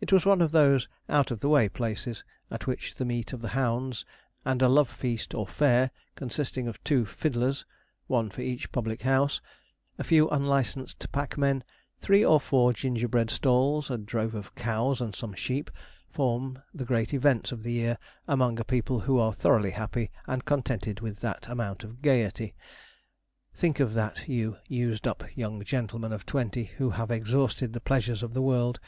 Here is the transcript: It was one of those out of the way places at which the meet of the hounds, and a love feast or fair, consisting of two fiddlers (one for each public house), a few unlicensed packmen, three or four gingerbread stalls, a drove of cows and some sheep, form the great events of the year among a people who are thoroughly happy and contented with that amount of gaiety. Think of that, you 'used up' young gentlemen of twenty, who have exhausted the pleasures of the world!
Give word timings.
It 0.00 0.14
was 0.14 0.24
one 0.24 0.40
of 0.40 0.50
those 0.52 0.88
out 1.10 1.30
of 1.30 1.40
the 1.40 1.48
way 1.50 1.68
places 1.68 2.24
at 2.50 2.66
which 2.66 2.94
the 2.94 3.04
meet 3.04 3.34
of 3.34 3.42
the 3.42 3.50
hounds, 3.50 4.06
and 4.46 4.62
a 4.62 4.66
love 4.70 4.88
feast 4.88 5.34
or 5.34 5.46
fair, 5.46 5.90
consisting 6.16 6.66
of 6.68 6.82
two 6.84 7.04
fiddlers 7.04 7.66
(one 8.06 8.30
for 8.30 8.40
each 8.40 8.72
public 8.72 9.02
house), 9.02 9.42
a 9.98 10.04
few 10.04 10.26
unlicensed 10.30 11.06
packmen, 11.12 11.62
three 12.00 12.24
or 12.24 12.40
four 12.40 12.72
gingerbread 12.72 13.28
stalls, 13.30 13.90
a 13.90 13.98
drove 13.98 14.34
of 14.34 14.54
cows 14.54 15.02
and 15.02 15.14
some 15.14 15.34
sheep, 15.34 15.70
form 16.08 16.62
the 16.72 16.86
great 16.86 17.12
events 17.12 17.52
of 17.52 17.62
the 17.62 17.72
year 17.72 17.98
among 18.26 18.58
a 18.58 18.64
people 18.64 19.00
who 19.00 19.18
are 19.18 19.34
thoroughly 19.34 19.72
happy 19.72 20.10
and 20.26 20.46
contented 20.46 21.00
with 21.00 21.20
that 21.20 21.46
amount 21.46 21.84
of 21.84 22.00
gaiety. 22.00 22.54
Think 23.54 23.80
of 23.80 23.92
that, 23.92 24.26
you 24.26 24.56
'used 24.66 25.06
up' 25.06 25.36
young 25.36 25.62
gentlemen 25.62 26.14
of 26.14 26.24
twenty, 26.24 26.64
who 26.78 26.88
have 26.88 27.10
exhausted 27.10 27.74
the 27.74 27.80
pleasures 27.82 28.22
of 28.22 28.32
the 28.32 28.40
world! 28.40 28.80